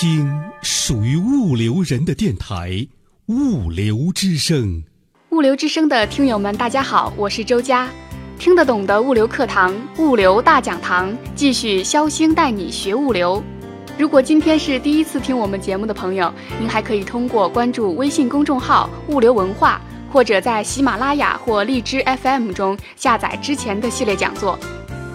[0.00, 0.32] 听
[0.62, 2.70] 属于物流人的电台
[3.26, 4.64] 《物流之声》。
[5.30, 7.88] 物流之声的听友们，大家好，我是周佳。
[8.38, 13.42] 听得懂的物流课堂、物流大讲堂，继续肖星带你学物流。
[13.98, 19.80] 如果今天是第一次听我们节目的朋友，您还可以通过关注微信公众号“物流文化”，
[20.12, 24.56] 或者在喜马拉雅或荔枝 FM 中下载之前的系列讲座。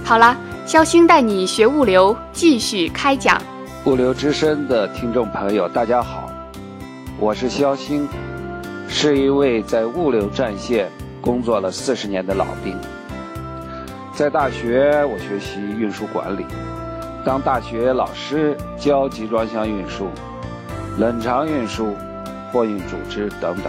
[0.04, 3.42] 好了，肖星带你学物流，继续开讲。
[3.86, 6.32] 物流之声的听众朋友，大家好，
[7.20, 8.08] 我是肖星，
[8.88, 12.74] 是一位在物流战线工作了四十年的老兵。
[14.14, 16.46] 在大学，我学习运输管理，
[17.26, 20.08] 当大学老师教集装箱运输、
[20.98, 21.94] 冷藏运输、
[22.54, 23.66] 货运组织等等。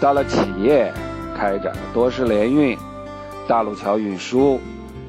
[0.00, 0.90] 到了企业，
[1.36, 2.78] 开展了多式联运、
[3.46, 4.58] 大路桥运输、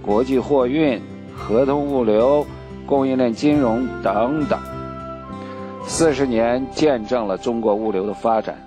[0.01, 1.01] 国际货运、
[1.33, 2.45] 合同物流、
[2.85, 4.59] 供应链金融等等。
[5.85, 8.57] 四十年见证了中国物流的发展，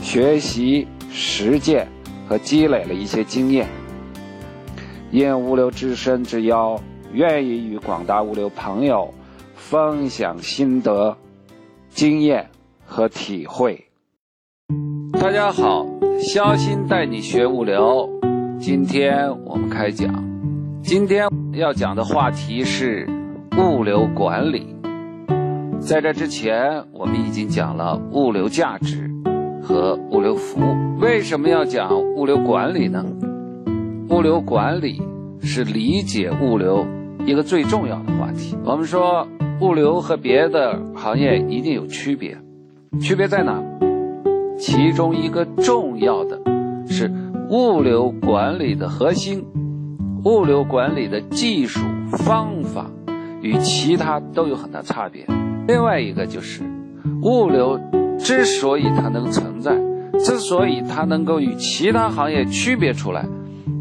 [0.00, 1.86] 学习、实践
[2.28, 3.66] 和积累了一些经验。
[5.10, 6.80] 应物流之声之邀，
[7.12, 9.12] 愿意与广大物流朋友
[9.54, 11.16] 分享心得、
[11.90, 12.48] 经验
[12.84, 13.84] 和体会。
[15.12, 15.86] 大家好，
[16.18, 18.08] 肖鑫带你学物流。
[18.58, 20.12] 今天我们开讲，
[20.82, 23.08] 今天要讲的话题是
[23.56, 24.76] 物流管理。
[25.80, 29.10] 在这之前，我们已经讲了物流价值
[29.62, 31.00] 和物流服务。
[31.00, 33.02] 为什么要讲物流管理呢？
[34.10, 35.00] 物流管理
[35.40, 36.86] 是理解物流
[37.24, 38.54] 一个最重要的话题。
[38.62, 39.26] 我们说，
[39.62, 42.36] 物流和别的行业一定有区别，
[43.00, 43.62] 区别在哪？
[44.58, 46.38] 其中一个重要的
[46.86, 47.10] 是
[47.48, 49.46] 物流管理的核心，
[50.26, 51.78] 物流管理的技术
[52.10, 52.90] 方法
[53.42, 55.24] 与其他都有很大差别。
[55.68, 56.64] 另外一个就是
[57.22, 57.78] 物流
[58.18, 59.72] 之所以它能存在，
[60.18, 63.24] 之所以它能够与其他行业区别出来。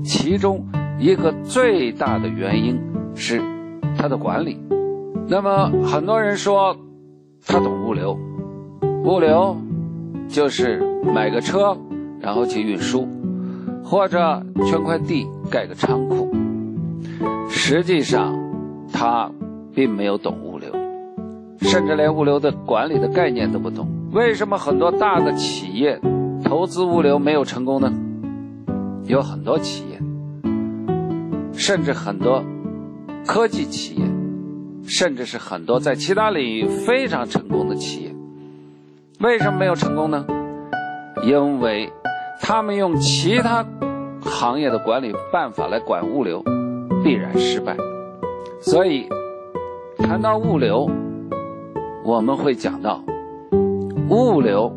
[0.03, 0.63] 其中
[0.99, 2.79] 一个最大的原因
[3.15, 3.41] 是
[3.97, 4.59] 它的管理。
[5.27, 6.77] 那么很多人说
[7.47, 8.15] 他懂物流，
[9.03, 9.57] 物流
[10.27, 10.79] 就是
[11.11, 11.75] 买个车
[12.19, 13.07] 然后去运输，
[13.83, 16.24] 或者圈块地盖个仓库。
[17.67, 18.31] 实际上
[18.93, 19.31] 他
[19.73, 20.71] 并没有懂物流，
[21.61, 23.87] 甚至连物流的管理的概念都不懂。
[24.11, 25.99] 为什么很多大的企业
[26.43, 27.91] 投资物流没有成功呢？
[29.05, 29.99] 有很多企业。
[31.53, 32.43] 甚至很多
[33.25, 34.05] 科技企业，
[34.83, 38.13] 甚至是很多在其他领域非常成功的企业，
[39.21, 40.23] 为什么没有成功呢？
[41.23, 41.91] 因为
[42.39, 43.65] 他们用其他
[44.21, 46.43] 行业的管理办法来管物流，
[47.05, 47.77] 必然失败。
[48.59, 49.07] 所以
[49.99, 50.89] 谈到物流，
[52.03, 53.03] 我们会讲到
[54.09, 54.75] 物流，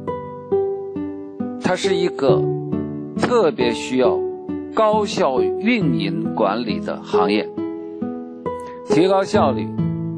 [1.64, 2.42] 它是一个
[3.18, 4.18] 特别需要。
[4.74, 7.48] 高效运营管理的行业，
[8.86, 9.66] 提高效率、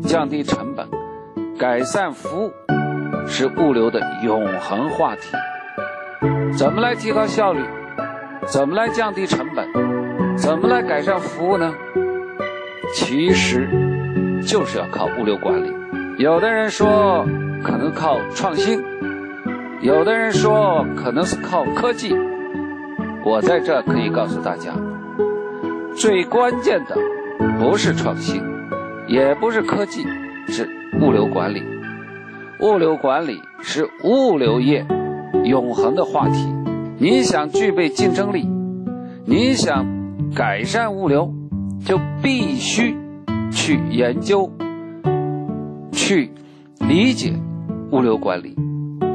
[0.02, 0.86] 降低成本、
[1.56, 2.50] 改善服务，
[3.26, 5.22] 是物流的永恒话题。
[6.58, 7.60] 怎么来提高效率？
[8.44, 9.66] 怎么来降低成本？
[10.36, 11.72] 怎么来改善服务呢？
[12.94, 13.68] 其实
[14.46, 15.72] 就是要靠物流管理。
[16.18, 17.26] 有的人说
[17.62, 18.82] 可能靠创新，
[19.80, 22.14] 有的人说可能是靠科技。
[23.24, 24.72] 我在这可以告诉大家，
[25.94, 26.96] 最关键的
[27.58, 28.42] 不是创新，
[29.06, 30.06] 也不是科技，
[30.48, 30.68] 是
[31.00, 31.62] 物流管理。
[32.60, 34.86] 物流管理是物流业
[35.44, 36.46] 永恒的话题。
[36.98, 38.46] 你想具备竞争力，
[39.24, 39.86] 你想
[40.34, 41.32] 改善物流，
[41.84, 42.96] 就必须
[43.50, 44.50] 去研究、
[45.92, 46.30] 去
[46.78, 47.32] 理解
[47.90, 48.54] 物流管理，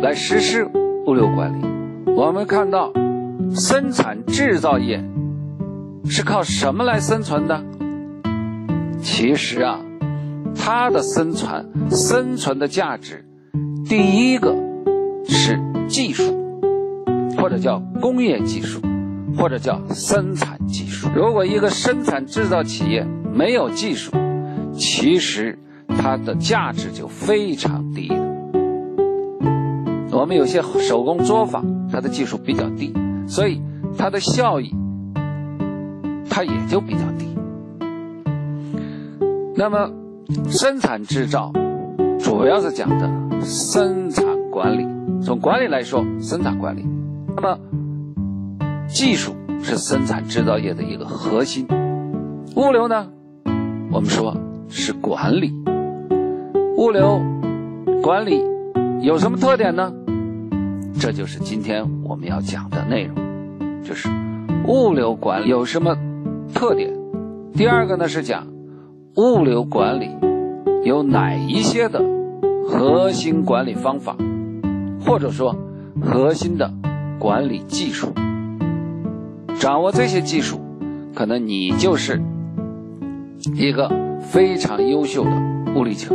[0.01, 0.65] 来实施
[1.05, 1.65] 物流管理。
[2.15, 2.91] 我们看到。
[3.53, 5.01] 生产制造业
[6.05, 7.63] 是靠什么来生存的？
[9.01, 9.79] 其实啊，
[10.55, 13.23] 它的生存生存的价值，
[13.87, 14.55] 第一个
[15.25, 16.23] 是技术，
[17.37, 18.81] 或者叫工业技术，
[19.37, 21.09] 或者叫生产技术。
[21.15, 24.11] 如果一个生产制造企业没有技术，
[24.73, 28.11] 其实它的价值就非常低。
[30.11, 32.93] 我们有些手工作坊，它的技术比较低。
[33.27, 33.61] 所以
[33.97, 34.73] 它的效益，
[36.29, 37.35] 它也就比较低。
[39.55, 39.89] 那么
[40.47, 41.51] 生产制造
[42.19, 43.09] 主要是讲的
[43.41, 44.85] 生产管理，
[45.23, 46.85] 从管理来说，生产管理。
[47.35, 47.57] 那么
[48.87, 51.67] 技术是生产制造业的一个核心。
[52.55, 53.07] 物流呢，
[53.91, 54.35] 我们说
[54.69, 55.53] 是管理。
[56.77, 57.21] 物流
[58.01, 58.43] 管理
[59.01, 59.93] 有什么特点呢？
[60.99, 63.15] 这就是今天我们要讲的内容，
[63.83, 64.09] 就是
[64.65, 65.97] 物流管理有什么
[66.53, 66.93] 特点。
[67.53, 68.47] 第二个呢是讲
[69.15, 70.09] 物流管理
[70.83, 72.01] 有哪一些的
[72.67, 74.15] 核心管理方法，
[75.05, 75.55] 或者说
[76.01, 76.73] 核心的
[77.19, 78.13] 管理技术。
[79.59, 80.59] 掌握这些技术，
[81.13, 82.21] 可能你就是
[83.55, 83.89] 一个
[84.21, 85.31] 非常优秀的
[85.75, 86.09] 物流企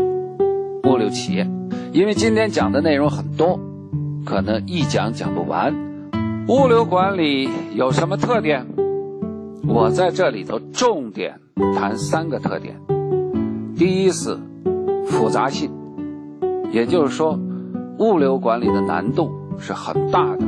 [0.84, 1.48] 物流企业。
[1.92, 3.58] 因为今天讲的内容很多。
[4.22, 5.74] 可能一讲讲不完。
[6.46, 8.66] 物流管理有什么特点？
[9.66, 11.40] 我在这里头重点
[11.74, 12.76] 谈三个特点。
[13.76, 14.38] 第一是
[15.06, 15.70] 复杂性，
[16.70, 17.38] 也就是说，
[17.98, 20.46] 物流管理的难度是很大的。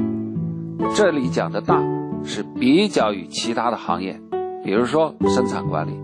[0.95, 1.81] 这里讲的大
[2.25, 4.21] 是比较于其他的行业，
[4.65, 5.99] 比如说生产管理，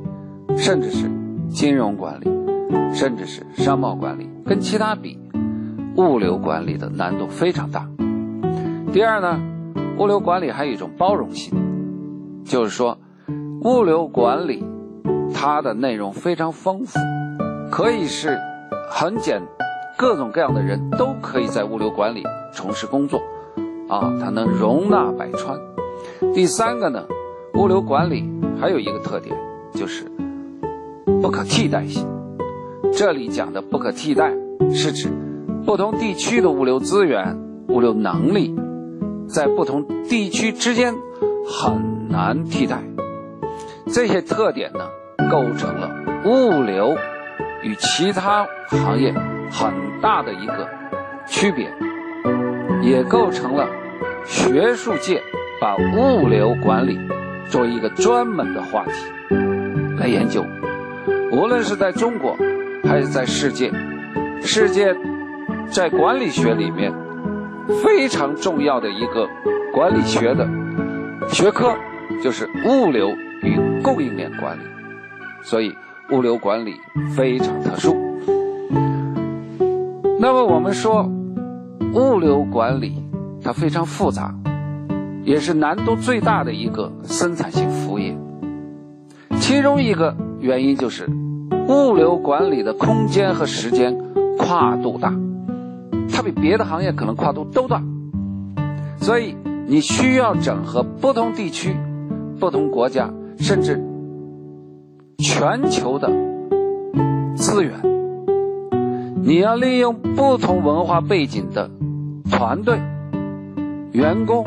[0.57, 1.11] 甚至是
[1.49, 2.31] 金融管理，
[2.95, 5.19] 甚至是商贸管理，跟其他比。
[5.97, 7.89] 物流管理的难度非常大。
[8.93, 9.41] 第二呢，
[9.99, 11.53] 物流管理还有一种包容性，
[12.45, 12.99] 就是说，
[13.63, 14.65] 物流管理
[15.35, 17.01] 它的内容非常丰富，
[17.69, 18.39] 可以是
[18.89, 19.43] 很简，
[19.97, 22.23] 各种各样的人都可以在物流管理
[22.53, 23.19] 从事工作，
[23.89, 25.59] 啊，它能容纳百川。
[26.35, 27.07] 第三个呢，
[27.55, 28.29] 物流管理
[28.61, 29.37] 还有一个特点，
[29.75, 30.05] 就是
[31.23, 32.07] 不可替代性。
[32.93, 34.33] 这里讲的不可替代，
[34.73, 35.09] 是指。
[35.67, 37.39] 不同地区的物流资源、
[37.69, 38.57] 物流能力，
[39.29, 40.95] 在不同地区之间
[41.47, 42.83] 很难替代。
[43.87, 44.89] 这些特点呢，
[45.31, 45.91] 构成了
[46.25, 46.97] 物流
[47.63, 49.13] 与其他行业
[49.51, 50.67] 很大的一个
[51.27, 51.71] 区别，
[52.81, 53.69] 也构成了
[54.25, 55.23] 学术界
[55.61, 56.99] 把物流管理
[57.49, 58.93] 作为一个专门的话题
[59.99, 60.45] 来研究。
[61.33, 62.37] 无论是在中国，
[62.85, 63.73] 还是在世界，
[64.43, 64.95] 世界。
[65.71, 66.91] 在管理学里面，
[67.85, 69.29] 非常重要的一个
[69.71, 70.49] 管理学的
[71.29, 71.77] 学科
[72.23, 73.11] 就是物流
[73.43, 74.63] 与供应链管理，
[75.43, 75.75] 所以
[76.11, 76.81] 物流管理
[77.15, 77.95] 非常特殊。
[80.19, 81.07] 那么我们说，
[81.93, 83.05] 物流管理
[83.45, 84.35] 它非常复杂，
[85.29, 88.17] 也是难度最大的一个生产性服务业。
[89.39, 91.07] 其中一个原因就是
[91.69, 93.95] 物流管理的空间和时间
[94.39, 95.13] 跨度大。
[96.11, 97.83] 它比别的行业可能跨度都大，
[98.97, 99.37] 所以
[99.67, 101.77] 你需要整合不同地区、
[102.41, 103.85] 不同国家，甚至
[105.19, 106.11] 全球的
[107.37, 107.75] 资源。
[109.23, 111.71] 你要利用不同文化背景的
[112.31, 112.81] 团队、
[113.93, 114.47] 员工，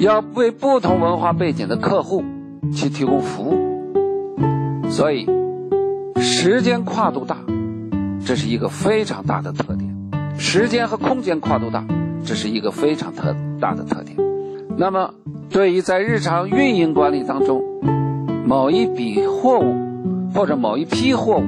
[0.00, 2.24] 要为不同文化背景的客户
[2.72, 5.28] 去提供服务，所以
[6.16, 7.36] 时间跨度大。
[8.24, 9.94] 这是一个非常大的特点，
[10.38, 11.84] 时间和空间跨度大，
[12.24, 14.16] 这是一个非常特大的特点。
[14.78, 15.12] 那么，
[15.50, 17.62] 对于在日常运营管理当中，
[18.46, 19.74] 某一笔货物
[20.34, 21.44] 或者某一批货物，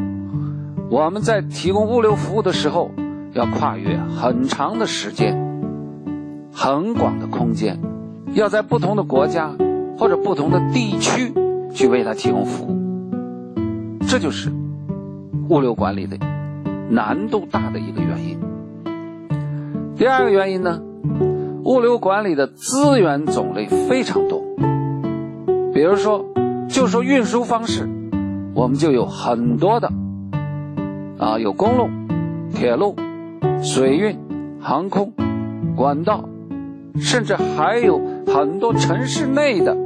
[0.90, 2.90] 我们在提供物流服务的时候，
[3.32, 5.38] 要跨越很长的时间、
[6.52, 7.78] 很广的空间，
[8.34, 9.50] 要在不同的国家
[9.98, 11.32] 或者不同的地区
[11.72, 12.76] 去为它提供服务，
[14.08, 14.50] 这就是
[15.48, 16.16] 物流管理的。
[16.90, 18.38] 难度大的一个原因。
[19.96, 20.78] 第二个原因呢，
[21.64, 24.42] 物流管理的资源种类非常多。
[25.72, 26.22] 比如说，
[26.68, 27.88] 就说运输方式，
[28.54, 29.90] 我们就有很多的，
[31.18, 31.88] 啊，有公路、
[32.52, 32.94] 铁路、
[33.62, 34.18] 水运、
[34.60, 35.14] 航空、
[35.74, 36.28] 管道，
[36.96, 39.76] 甚至还有很多城市内的，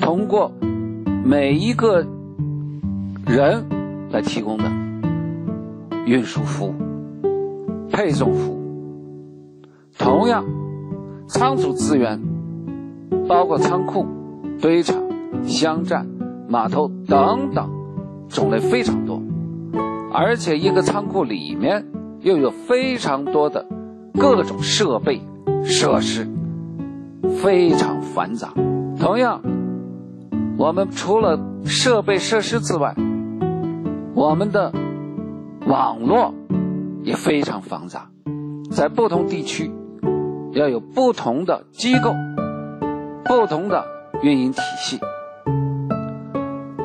[0.00, 0.52] 通过
[1.24, 2.04] 每一个
[3.26, 3.64] 人
[4.10, 4.64] 来提供的。
[6.06, 6.74] 运输服务、
[7.90, 8.60] 配送服务，
[9.98, 10.44] 同样，
[11.26, 12.20] 仓储资源
[13.26, 14.04] 包括仓库、
[14.60, 15.02] 堆场、
[15.44, 16.06] 箱站、
[16.46, 17.70] 码头等等，
[18.28, 19.22] 种类非常多，
[20.12, 21.86] 而且一个仓库里面
[22.20, 23.64] 又有非常多的
[24.12, 25.22] 各种设备
[25.64, 26.28] 设施，
[27.42, 28.52] 非常繁杂。
[28.98, 29.40] 同样，
[30.58, 32.94] 我们除了设备设施之外，
[34.14, 34.72] 我们的。
[35.66, 36.34] 网络
[37.04, 38.10] 也非常繁杂，
[38.70, 39.72] 在不同地区
[40.52, 42.12] 要有不同的机构、
[43.24, 43.82] 不同的
[44.22, 45.00] 运营体系，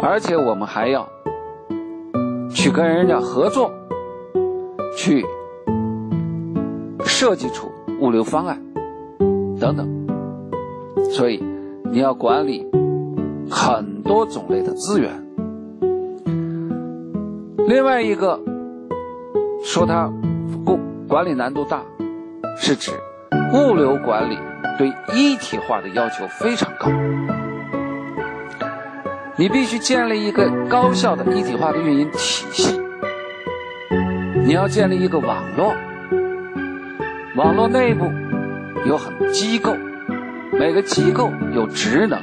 [0.02, 1.06] 而且我们还要
[2.50, 3.70] 去跟人家合作，
[4.96, 5.26] 去
[7.04, 7.70] 设计出
[8.00, 8.64] 物流方案
[9.60, 9.86] 等等，
[11.10, 11.44] 所以
[11.92, 12.66] 你要管理
[13.50, 15.12] 很多种类的资源。
[17.68, 18.40] 另外一个。
[19.62, 20.10] 说它
[20.66, 21.84] 管管理难度大，
[22.56, 22.92] 是指
[23.54, 24.38] 物流管理
[24.78, 26.90] 对一体化的要求非常高。
[29.36, 32.80] 你必须建立一个高效的一体化的运营体系，
[34.46, 35.76] 你要建立一个网络，
[37.36, 38.06] 网络内部
[38.88, 39.76] 有很机构，
[40.60, 42.20] 每个机构有职能，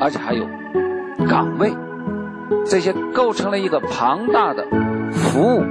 [0.00, 0.46] 而且还有
[1.28, 1.70] 岗位。
[2.64, 4.66] 这些构成了一个庞大的
[5.12, 5.62] 服务、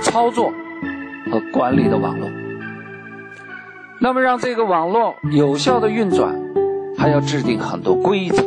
[0.00, 0.52] 操作
[1.30, 2.28] 和管理的网络。
[4.00, 6.34] 那么，让这个网络有效的运转，
[6.98, 8.44] 还要制定很多规则、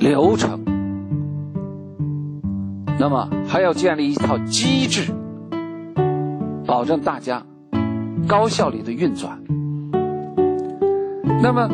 [0.00, 0.64] 流程。
[2.98, 5.12] 那么，还要建立一套机制，
[6.66, 7.42] 保证大家
[8.26, 9.38] 高效率的运转。
[11.40, 11.70] 那么，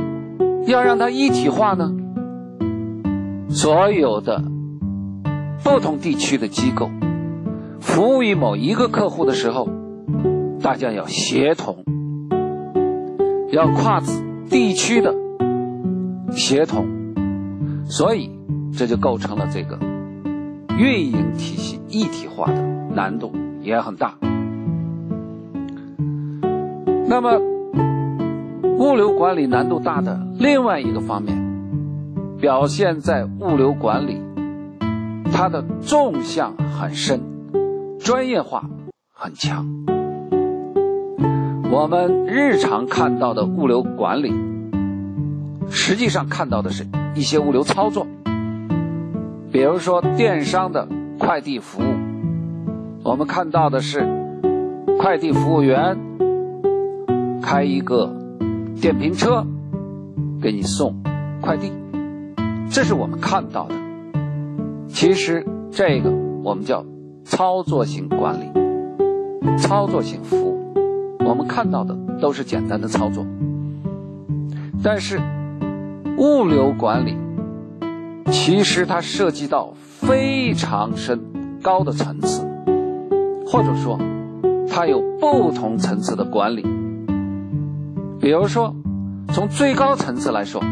[0.67, 1.95] 要让它一体化呢？
[3.49, 4.43] 所有的
[5.63, 6.91] 不同地区的机构
[7.81, 9.69] 服务于某一个客户的时候，
[10.61, 11.85] 大家要协同，
[13.51, 14.03] 要跨
[14.51, 15.15] 地区的
[16.33, 16.87] 协同，
[17.87, 18.31] 所以
[18.77, 19.79] 这就构成了这个
[20.77, 22.61] 运营体系一体化的
[22.95, 24.15] 难度也很大。
[27.07, 27.39] 那么，
[28.77, 31.43] 物流管理难度大的另外一个方面。
[32.41, 34.21] 表现在物流管理，
[35.33, 37.21] 它的纵向很深，
[37.99, 38.69] 专业化
[39.13, 39.67] 很强。
[41.71, 44.35] 我们日常看到的物流管理，
[45.71, 48.07] 实际上看到的是一些物流操作，
[49.51, 50.87] 比如说电商的
[51.19, 51.95] 快递服务，
[53.03, 54.07] 我们看到的是
[54.99, 55.97] 快递服务员
[57.41, 58.13] 开一个
[58.81, 59.47] 电瓶车
[60.43, 61.03] 给你送
[61.41, 61.73] 快递。
[62.71, 63.75] 这是我们看到的，
[64.89, 66.11] 其实这个
[66.43, 66.85] 我们叫
[67.25, 68.51] 操作性管理、
[69.59, 70.75] 操作性服务。
[71.27, 73.25] 我们看到的都是简单的操作，
[74.83, 75.21] 但是
[76.19, 77.17] 物流管理
[78.31, 81.21] 其实它涉及到非常深
[81.63, 82.47] 高的层次，
[83.47, 83.99] 或者说
[84.69, 86.74] 它有不同层次的管理。
[88.25, 88.75] 比如说，
[89.35, 90.63] 从最高层次来说，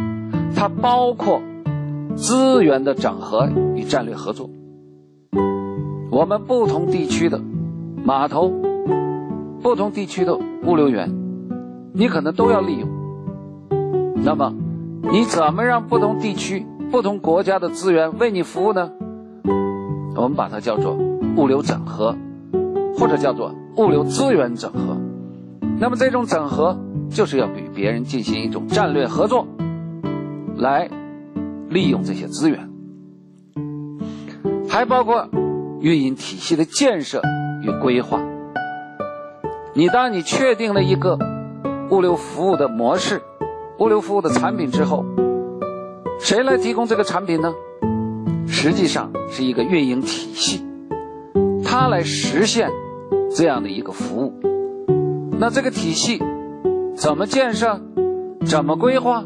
[0.56, 1.42] 它包括。
[2.14, 4.50] 资源的整合与战略合作，
[6.10, 7.40] 我们不同地区的
[8.04, 8.52] 码头、
[9.62, 11.10] 不同地区的物流园，
[11.94, 12.86] 你可能都要利用。
[14.22, 14.52] 那么，
[15.10, 18.90] 你怎么让不同地区、不同国家的资源为你服务呢？
[20.14, 20.94] 我们把它叫做
[21.38, 22.14] 物流整合，
[22.98, 24.98] 或者叫做物流资源整合。
[25.80, 26.76] 那么，这种整合
[27.12, 29.46] 就是要与别人进行一种战略合作，
[30.56, 30.88] 来。
[31.70, 32.68] 利用这些资源，
[34.68, 35.26] 还包括
[35.80, 37.22] 运营体系的建设
[37.62, 38.20] 与规划。
[39.72, 41.18] 你当你确定了一个
[41.88, 43.22] 物流服务的模式、
[43.78, 45.02] 物流服务的产品之后，
[46.20, 47.54] 谁来提供这个产品呢？
[48.46, 50.62] 实际上是一个运营体系，
[51.64, 52.68] 它来实现
[53.34, 54.34] 这样的一个服务。
[55.40, 56.22] 那这个体系
[56.94, 57.80] 怎么建设、
[58.46, 59.24] 怎么规划，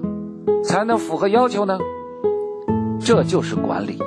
[0.64, 1.78] 才能符合要求呢？
[3.00, 3.98] 这就是管理，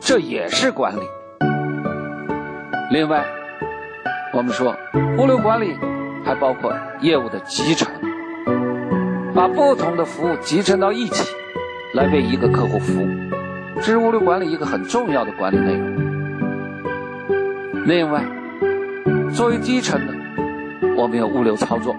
[0.00, 1.00] 这也是管理。
[2.90, 3.24] 另外，
[4.32, 4.74] 我们说
[5.18, 5.76] 物流管理
[6.24, 7.88] 还包括业务的集成，
[9.34, 11.34] 把不同的服务集成到一起，
[11.94, 13.06] 来为一个客户服务，
[13.76, 15.94] 这是物流管理一个很重要的管理内容。
[17.86, 18.24] 另外，
[19.32, 20.14] 作为基层的，
[20.96, 21.94] 我们有物流操作，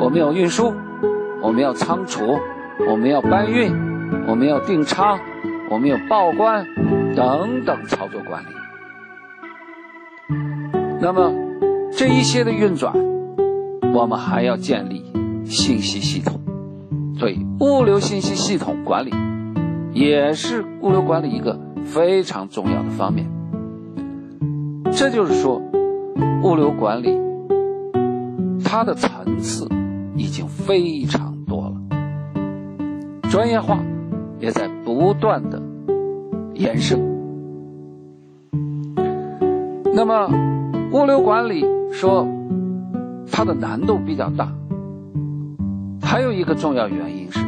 [0.00, 0.72] 我们要运输，
[1.42, 2.38] 我们要仓储，
[2.88, 3.88] 我们要搬运。
[4.26, 5.18] 我们要订仓，
[5.70, 6.66] 我们有报关
[7.14, 8.46] 等等操作管理。
[11.00, 11.30] 那么
[11.92, 12.94] 这一些的运转，
[13.94, 15.04] 我们还要建立
[15.44, 16.40] 信息系统。
[17.18, 19.12] 所以物流信息系统管理
[19.92, 23.26] 也是物流管理一个非常重要的方面。
[24.92, 25.60] 这就是说，
[26.42, 27.18] 物流管理
[28.64, 29.68] 它的层次
[30.18, 33.78] 已经非常多了，专业化。
[34.40, 35.60] 也在不断的
[36.54, 37.00] 延伸。
[39.92, 40.30] 那么，
[40.92, 42.24] 物流管理说
[43.28, 44.52] 它的难度比较大，
[46.00, 47.40] 还有一个重要原因是，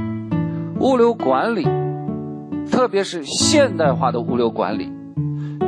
[0.80, 1.64] 物流管理，
[2.68, 4.90] 特别是现代化的物流管理，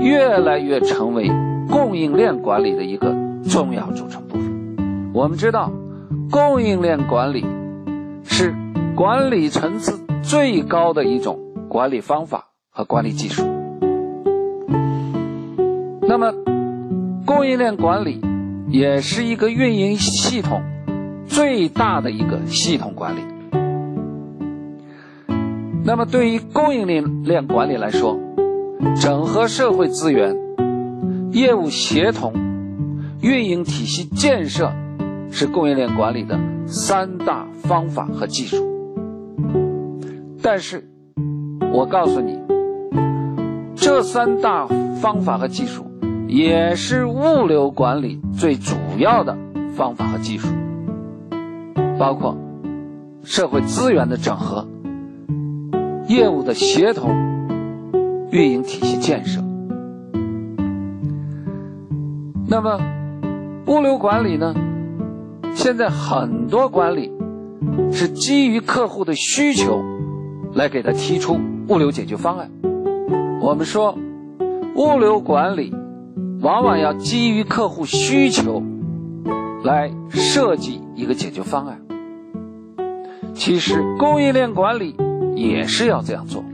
[0.01, 1.31] 越来越成为
[1.71, 3.15] 供应链管理的一个
[3.49, 5.13] 重要组成部分。
[5.15, 5.71] 我们知道，
[6.33, 7.45] 供应链管理
[8.25, 8.55] 是
[8.97, 10.01] 管理层次。
[10.23, 13.43] 最高的一种管理方法和管理技术。
[16.01, 16.33] 那么，
[17.27, 18.23] 供应链管理
[18.69, 20.63] 也是一个运营系统
[21.27, 23.21] 最大的一个系统管理。
[25.85, 28.17] 那么，对于供应链链管理来说，
[28.99, 30.35] 整合社会资源、
[31.33, 32.33] 业务协同、
[33.21, 34.73] 运营体系建设
[35.33, 38.57] 是供应链管理的三大方法和技术。
[40.43, 40.87] 但是，
[41.73, 42.39] 我告诉你，
[43.75, 44.67] 这三大
[45.01, 45.87] 方法和技术
[46.29, 49.37] 也是物流管理最主要的
[49.75, 50.49] 方法和技术，
[51.99, 52.37] 包括
[53.25, 54.69] 社会资源的整合、
[56.09, 57.11] 业务的协同、
[58.31, 59.41] 运营体系建设。
[62.47, 62.79] 那么，
[63.67, 64.55] 物流管理呢？
[65.55, 67.11] 现在很多管理
[67.93, 69.83] 是基于客户的需求。
[70.55, 72.51] 来给他提出物流解决方案。
[73.41, 73.97] 我们说，
[74.77, 75.73] 物流管理
[76.43, 78.63] 往往要基于客户需求
[79.65, 81.81] 来设计一个解决方案。
[83.33, 84.95] 其实，供应链管理
[85.35, 86.45] 也是要这样做。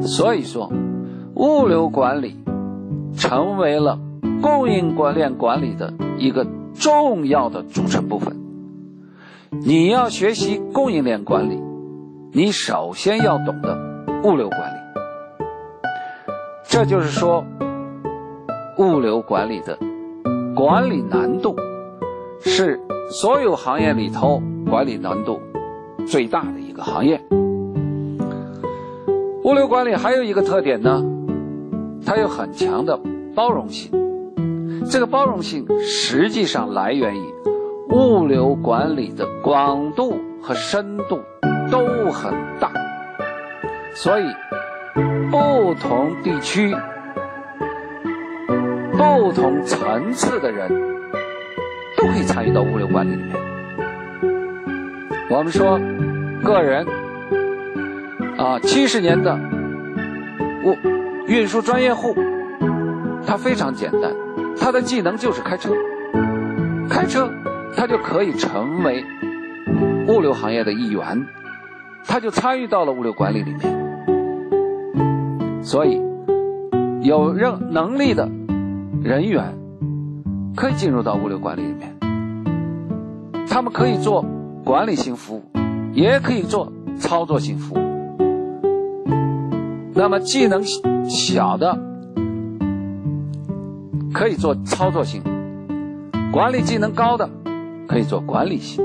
[0.00, 0.72] 所以说，
[1.36, 2.36] 物流管理
[3.16, 4.00] 成为了
[4.42, 6.44] 供应链管理的一个
[6.78, 8.36] 重要的组成部分。
[9.50, 11.60] 你要学习供应链管理。
[12.32, 13.78] 你首先要懂得
[14.22, 14.76] 物流管理，
[16.64, 17.42] 这就是说，
[18.76, 19.78] 物流管理的
[20.54, 21.56] 管理难度
[22.40, 22.78] 是
[23.10, 25.40] 所有行业里头管理难度
[26.06, 27.18] 最大的一个行业。
[29.44, 31.02] 物流管理还有一个特点呢，
[32.04, 33.00] 它有很强的
[33.34, 33.90] 包容性。
[34.90, 37.34] 这个包容性实际上来源于
[37.90, 41.20] 物流管理的广度和深度。
[41.68, 42.70] 都很大，
[43.92, 44.24] 所以
[45.32, 46.72] 不同地区、
[48.92, 50.70] 不同层次的人
[51.96, 53.34] 都可以参与到物流管理里面。
[55.28, 55.76] 我们说，
[56.44, 56.86] 个人
[58.38, 59.36] 啊，七十年的
[60.64, 60.76] 物
[61.26, 62.14] 运输专业户，
[63.26, 64.12] 他非常简单，
[64.58, 65.70] 他的技能就是开车，
[66.88, 67.30] 开车
[67.76, 69.04] 他就可以成为
[70.08, 71.26] 物流行业的一员。
[72.08, 73.60] 他就参与到了物流管理里面，
[75.60, 76.00] 所以
[77.02, 78.30] 有任能力的
[79.02, 79.58] 人员
[80.54, 81.92] 可以进入到物流管理里面。
[83.48, 84.24] 他们可以做
[84.64, 85.42] 管理性服务，
[85.94, 87.78] 也可以做操作性服务。
[89.92, 90.62] 那么技能
[91.08, 91.76] 小的
[94.16, 95.22] 可以做操作性，
[96.32, 97.28] 管理技能高的
[97.86, 98.82] 可以做管理性。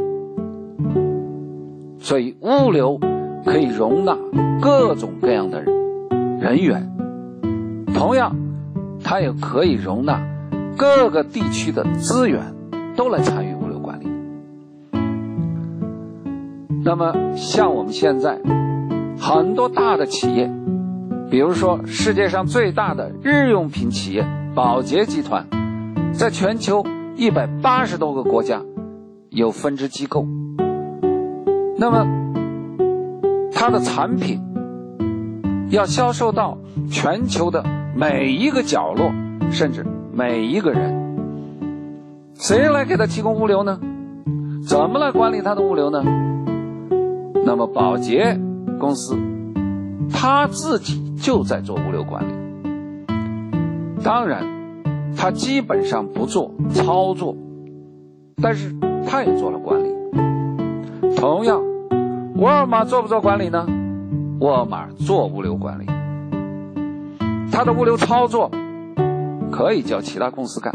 [2.00, 3.00] 所以物流。
[3.44, 4.16] 可以容纳
[4.62, 5.64] 各种各样的
[6.40, 6.92] 人员，
[7.92, 8.36] 同样，
[9.04, 10.22] 它也可以容纳
[10.78, 12.40] 各个地区的资源
[12.96, 14.06] 都来参与物流管理。
[16.86, 18.40] 那么，像我们现在
[19.20, 20.48] 很多大的企业，
[21.32, 25.48] 比如说世界上最大的日用品企业宝洁集团，
[26.14, 26.86] 在全球
[27.16, 28.62] 一百八十多个国家
[29.30, 30.26] 有分支机构，
[31.78, 32.06] 那么。
[33.54, 34.42] 它的产品
[35.70, 36.58] 要销售到
[36.90, 37.64] 全球的
[37.96, 39.12] 每一个角落，
[39.52, 40.92] 甚至每一个人，
[42.34, 43.80] 谁来给他提供物流呢？
[44.68, 46.04] 怎么来管理他的物流呢？
[47.46, 48.40] 那么宝洁
[48.80, 49.16] 公司，
[50.12, 52.31] 他自己就在做物流管理。
[54.04, 54.46] 当然，
[55.16, 57.36] 他基本上不做操作，
[58.42, 58.76] 但是
[59.08, 59.90] 他也做了管理。
[61.16, 61.62] 同样。
[62.38, 63.68] 沃尔玛做不做管理呢？
[64.40, 65.86] 沃尔玛做物流管理，
[67.52, 68.50] 他的物流操作
[69.52, 70.74] 可以叫其他公司干，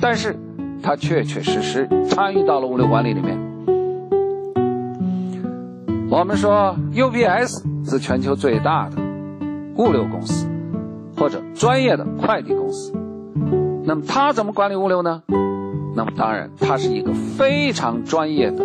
[0.00, 0.38] 但是
[0.80, 3.36] 他确确实实参与到了物流管理里面。
[6.08, 8.96] 我们说 UPS 是全球最大的
[9.78, 10.46] 物流公司，
[11.16, 12.92] 或者专业的快递公司，
[13.84, 15.22] 那么他怎么管理物流呢？
[15.96, 18.64] 那么当然，它是一个非常专业的。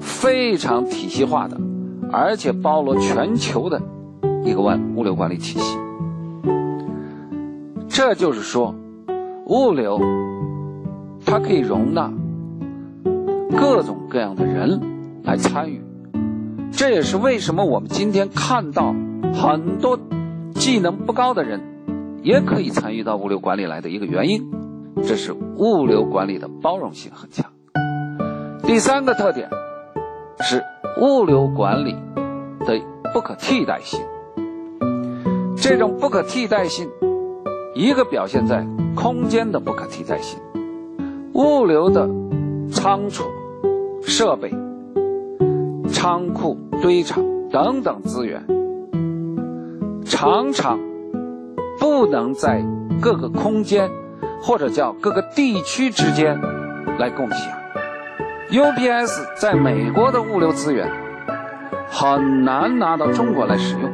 [0.00, 1.58] 非常体系化的，
[2.12, 3.80] 而且包罗全球的
[4.44, 5.78] 一个万物流管理体系。
[7.88, 8.74] 这就是说，
[9.46, 9.98] 物流
[11.24, 12.10] 它可以容纳
[13.56, 14.80] 各种各样的人
[15.22, 15.82] 来参与。
[16.70, 18.94] 这也是为什么我们今天看到
[19.32, 19.98] 很多
[20.70, 21.60] 技能不高的人
[22.22, 24.52] 也可以参与到物流管理来的一个原因。
[25.02, 27.50] 这是物流管理的包容性很强。
[28.62, 29.48] 第三个特点。
[30.42, 30.62] 是
[30.98, 31.92] 物流管理
[32.60, 32.80] 的
[33.12, 34.00] 不可替代性。
[35.56, 36.88] 这种不可替代性，
[37.74, 40.40] 一个表现在空间的不可替代性，
[41.34, 42.08] 物流的
[42.72, 43.24] 仓储
[44.02, 44.50] 设备、
[45.88, 48.42] 仓库、堆场等等资源，
[50.10, 50.76] 常常
[51.78, 52.60] 不能在
[53.00, 53.88] 各个空间
[54.42, 56.36] 或者叫各个地区之间
[56.98, 57.38] 来共享。
[58.50, 60.90] UPS 在美国的物流资源
[61.88, 63.88] 很难拿到中国来使用，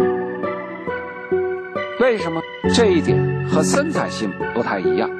[2.00, 2.40] 为什么？
[2.74, 5.10] 这一点和生产性不太一样。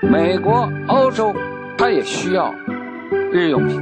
[0.00, 1.32] 美国、欧洲，
[1.78, 2.52] 它也需要
[3.30, 3.80] 日用品，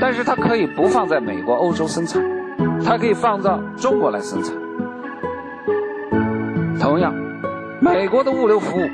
[0.00, 2.22] 但是它可以不放在美国、欧洲生产，
[2.82, 4.61] 它可以放到中国来生产。
[6.82, 7.14] 同样，
[7.80, 8.90] 美国的物流服务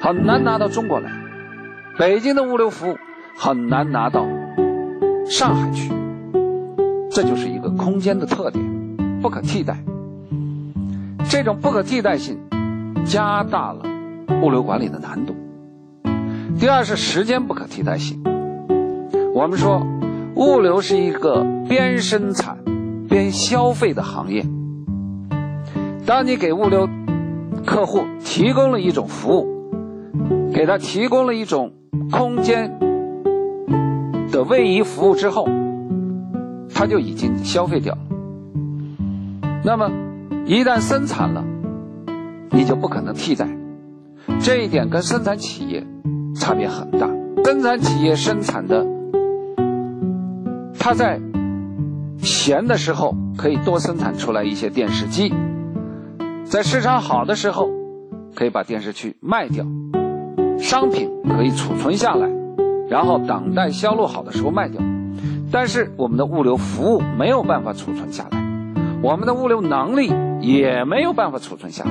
[0.00, 1.10] 很难拿到中国来，
[1.98, 2.96] 北京的物流服务
[3.36, 4.24] 很难拿到
[5.26, 5.90] 上海去，
[7.10, 8.64] 这就是一个空间的特点，
[9.20, 9.76] 不可替代。
[11.28, 12.38] 这种不可替代性，
[13.04, 13.82] 加大了
[14.40, 15.34] 物流管理的难度。
[16.60, 18.22] 第二是时间不可替代性。
[19.34, 19.84] 我们说，
[20.36, 22.58] 物流是一个边生产
[23.08, 24.46] 边消费的行业。
[26.06, 26.88] 当你给物流
[27.64, 29.46] 客户提供了一种服务，
[30.52, 31.72] 给他提供了一种
[32.10, 32.78] 空间
[34.30, 35.48] 的位移服务之后，
[36.72, 38.00] 他就已经消费掉了。
[39.64, 39.90] 那么，
[40.46, 41.44] 一旦生产了，
[42.50, 43.48] 你就不可能替代。
[44.40, 45.86] 这一点跟生产企业
[46.34, 47.08] 差别很大。
[47.44, 48.86] 生产企业生产的，
[50.78, 51.20] 他在
[52.18, 55.32] 闲的时候可以多生产出来一些电视机，
[56.54, 57.68] 在市场好的时候
[58.36, 59.66] 可以把电视去卖掉，
[60.56, 62.30] 商品可以储存下来，
[62.88, 64.80] 然后等待销路好的时候卖掉。
[65.50, 68.38] 但是我们的物流服务没有办法储存下来，
[69.02, 70.12] 我们的物流能力。
[70.42, 71.90] 也没有办法储存下来，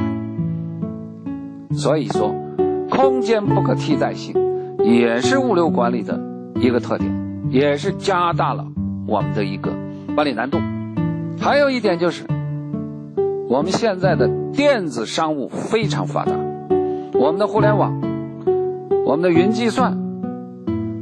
[1.75, 2.33] 所以说，
[2.89, 4.33] 空间不可替代性
[4.85, 6.17] 也是物流管理的
[6.61, 7.11] 一个特点，
[7.49, 8.65] 也是加大了
[9.07, 9.73] 我们的一个
[10.15, 10.59] 管理难度。
[11.41, 12.25] 还有一点就是，
[13.53, 16.31] 我们现在的电子商务非常发达，
[17.13, 18.01] 我们的互联网、
[19.05, 19.95] 我们的云计算、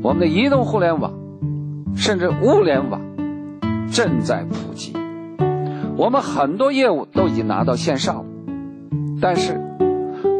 [0.03, 1.13] 我们的移动互联网，
[1.95, 2.99] 甚至物联网
[3.89, 4.91] 正在普及。
[5.95, 8.25] 我们很多业务都已经拿到线上了，
[9.21, 9.57] 但是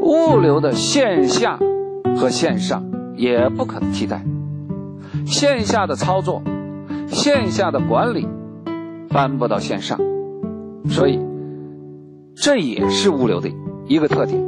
[0.02, 1.60] 物流的线下
[2.18, 2.84] 和线上
[3.16, 4.26] 也不可替代。
[5.26, 6.42] 线下的操作、
[7.08, 8.28] 线下的管理
[9.08, 9.98] 搬不到线上，
[10.90, 11.18] 所以
[12.42, 13.48] 这也是物流的
[13.86, 14.42] 一个特点。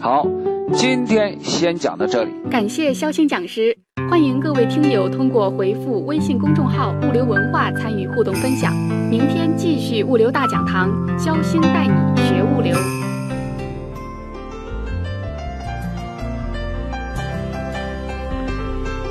[0.00, 0.24] 好，
[0.72, 2.30] 今天先讲到这里。
[2.48, 3.76] 感谢肖星讲师，
[4.08, 8.72] 欢迎各位听友通过回复微信公众号“物流文化”参与互动分享。
[9.10, 10.88] 明天继续物流大讲堂，
[11.18, 12.76] 肖星带你学物流。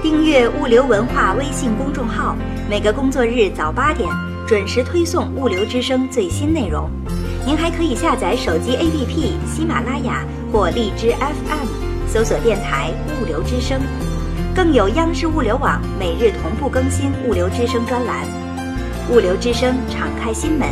[0.02, 2.34] 订阅物流文化微信公众号，
[2.70, 4.10] 每个工作日早八点
[4.48, 6.90] 准时推送物流之声最新内容。
[7.48, 11.68] 您还可以下载手机 APP 喜马拉雅或荔枝 FM，
[12.06, 13.80] 搜索电台物流之声，
[14.54, 18.28] 更有央视物流网每日同步更新物流之声专栏。
[19.10, 20.68] 物流之声敞开心门，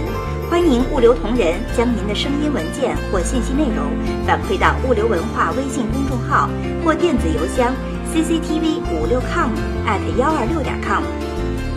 [0.49, 3.85] 欢迎物流同仁将您的声音文件或信息内容
[4.27, 6.49] 反馈到物流文化微信公众号
[6.83, 7.73] 或电子邮箱
[8.13, 9.49] cctv 五六 com
[9.87, 11.01] at 幺二六点 com。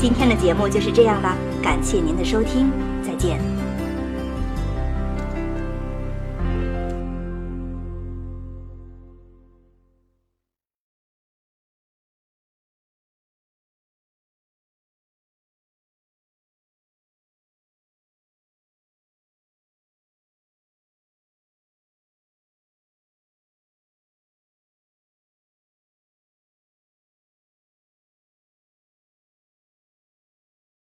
[0.00, 2.68] 今天的节目就是这样了，感谢您的收听，
[3.00, 3.57] 再见。